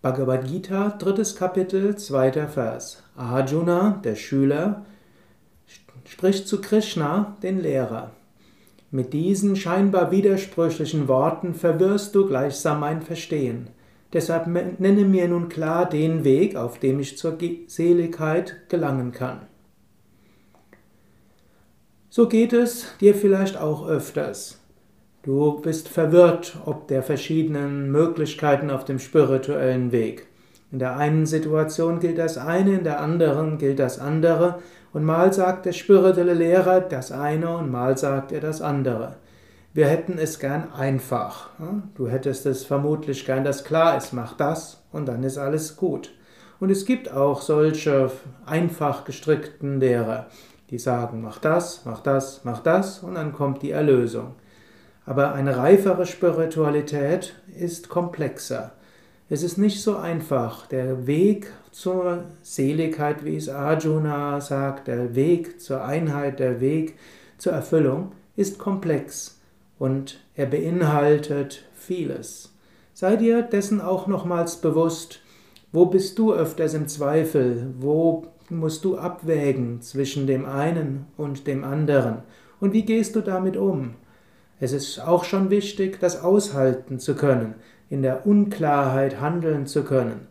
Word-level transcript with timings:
Bhagavad 0.00 0.46
Gita, 0.46 0.90
drittes 0.90 1.34
Kapitel, 1.34 1.96
zweiter 1.96 2.46
Vers. 2.46 3.02
Arjuna, 3.16 4.00
der 4.04 4.14
Schüler, 4.14 4.86
spricht 6.04 6.46
zu 6.46 6.60
Krishna, 6.60 7.36
den 7.42 7.60
Lehrer. 7.60 8.12
Mit 8.92 9.12
diesen 9.12 9.56
scheinbar 9.56 10.12
widersprüchlichen 10.12 11.08
Worten 11.08 11.52
verwirrst 11.52 12.14
du 12.14 12.28
gleichsam 12.28 12.78
mein 12.78 13.02
Verstehen. 13.02 13.70
Deshalb 14.12 14.46
nenne 14.46 15.04
mir 15.04 15.26
nun 15.26 15.48
klar 15.48 15.88
den 15.88 16.22
Weg, 16.22 16.54
auf 16.54 16.78
dem 16.78 17.00
ich 17.00 17.18
zur 17.18 17.36
Seligkeit 17.66 18.68
gelangen 18.68 19.10
kann. 19.10 19.40
So 22.08 22.28
geht 22.28 22.52
es 22.52 22.86
dir 23.00 23.16
vielleicht 23.16 23.56
auch 23.56 23.86
öfters. 23.86 24.58
Du 25.28 25.60
bist 25.60 25.90
verwirrt 25.90 26.56
ob 26.64 26.88
der 26.88 27.02
verschiedenen 27.02 27.92
Möglichkeiten 27.92 28.70
auf 28.70 28.86
dem 28.86 28.98
spirituellen 28.98 29.92
Weg. 29.92 30.26
In 30.72 30.78
der 30.78 30.96
einen 30.96 31.26
Situation 31.26 32.00
gilt 32.00 32.16
das 32.16 32.38
eine, 32.38 32.78
in 32.78 32.84
der 32.84 32.98
anderen 32.98 33.58
gilt 33.58 33.78
das 33.78 33.98
andere. 33.98 34.60
Und 34.94 35.04
mal 35.04 35.30
sagt 35.34 35.66
der 35.66 35.74
spirituelle 35.74 36.32
Lehrer 36.32 36.80
das 36.80 37.12
eine 37.12 37.54
und 37.58 37.70
mal 37.70 37.98
sagt 37.98 38.32
er 38.32 38.40
das 38.40 38.62
andere. 38.62 39.16
Wir 39.74 39.86
hätten 39.88 40.16
es 40.16 40.38
gern 40.38 40.72
einfach. 40.72 41.50
Du 41.94 42.08
hättest 42.08 42.46
es 42.46 42.64
vermutlich 42.64 43.26
gern, 43.26 43.44
dass 43.44 43.64
klar 43.64 43.98
ist, 43.98 44.14
mach 44.14 44.34
das 44.34 44.82
und 44.92 45.04
dann 45.04 45.22
ist 45.24 45.36
alles 45.36 45.76
gut. 45.76 46.10
Und 46.58 46.70
es 46.70 46.86
gibt 46.86 47.12
auch 47.12 47.42
solche 47.42 48.10
einfach 48.46 49.04
gestrickten 49.04 49.78
Lehrer, 49.78 50.28
die 50.70 50.78
sagen, 50.78 51.20
mach 51.20 51.38
das, 51.38 51.82
mach 51.84 52.00
das, 52.00 52.40
mach 52.44 52.60
das 52.60 53.00
und 53.00 53.16
dann 53.16 53.34
kommt 53.34 53.60
die 53.60 53.72
Erlösung. 53.72 54.34
Aber 55.08 55.32
eine 55.32 55.56
reifere 55.56 56.04
Spiritualität 56.04 57.34
ist 57.58 57.88
komplexer. 57.88 58.72
Es 59.30 59.42
ist 59.42 59.56
nicht 59.56 59.82
so 59.82 59.96
einfach. 59.96 60.66
Der 60.66 61.06
Weg 61.06 61.50
zur 61.70 62.24
Seligkeit, 62.42 63.24
wie 63.24 63.36
es 63.36 63.48
Arjuna 63.48 64.42
sagt, 64.42 64.86
der 64.86 65.14
Weg 65.14 65.62
zur 65.62 65.82
Einheit, 65.82 66.40
der 66.40 66.60
Weg 66.60 66.98
zur 67.38 67.54
Erfüllung 67.54 68.12
ist 68.36 68.58
komplex 68.58 69.40
und 69.78 70.20
er 70.34 70.44
beinhaltet 70.44 71.64
vieles. 71.72 72.54
Sei 72.92 73.16
dir 73.16 73.40
dessen 73.40 73.80
auch 73.80 74.08
nochmals 74.08 74.56
bewusst, 74.56 75.20
wo 75.72 75.86
bist 75.86 76.18
du 76.18 76.34
öfters 76.34 76.74
im 76.74 76.86
Zweifel, 76.86 77.72
wo 77.80 78.26
musst 78.50 78.84
du 78.84 78.98
abwägen 78.98 79.80
zwischen 79.80 80.26
dem 80.26 80.44
einen 80.44 81.06
und 81.16 81.46
dem 81.46 81.64
anderen 81.64 82.18
und 82.60 82.74
wie 82.74 82.84
gehst 82.84 83.16
du 83.16 83.22
damit 83.22 83.56
um? 83.56 83.94
Es 84.60 84.72
ist 84.72 84.98
auch 84.98 85.24
schon 85.24 85.50
wichtig, 85.50 86.00
das 86.00 86.22
aushalten 86.22 86.98
zu 86.98 87.14
können, 87.14 87.54
in 87.88 88.02
der 88.02 88.26
Unklarheit 88.26 89.20
handeln 89.20 89.66
zu 89.66 89.84
können. 89.84 90.26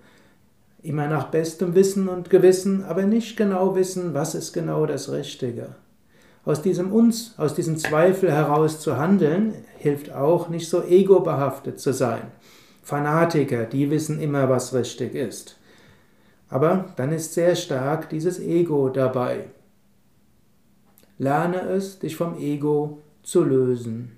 Immer 0.83 1.07
nach 1.07 1.29
bestem 1.29 1.75
Wissen 1.75 2.07
und 2.07 2.29
Gewissen, 2.29 2.83
aber 2.83 3.03
nicht 3.03 3.37
genau 3.37 3.75
wissen, 3.75 4.13
was 4.13 4.35
ist 4.35 4.53
genau 4.53 4.85
das 4.85 5.11
Richtige. 5.11 5.75
Aus 6.45 6.61
diesem 6.61 6.91
uns, 6.91 7.33
aus 7.37 7.55
diesem 7.55 7.77
Zweifel 7.77 8.31
heraus 8.31 8.79
zu 8.79 8.97
handeln, 8.97 9.53
hilft 9.77 10.11
auch 10.11 10.49
nicht 10.49 10.69
so 10.69 10.83
egobehaftet 10.83 11.79
zu 11.79 11.93
sein. 11.93 12.31
Fanatiker, 12.83 13.65
die 13.65 13.91
wissen 13.91 14.21
immer, 14.21 14.47
was 14.47 14.73
richtig 14.73 15.13
ist. 15.13 15.57
Aber 16.49 16.93
dann 16.95 17.11
ist 17.11 17.33
sehr 17.33 17.55
stark 17.55 18.09
dieses 18.09 18.39
Ego 18.39 18.87
dabei. 18.89 19.47
Lerne 21.17 21.61
es, 21.61 21.99
dich 21.99 22.15
vom 22.15 22.37
Ego 22.37 23.01
zu 23.23 23.43
lösen. 23.43 24.16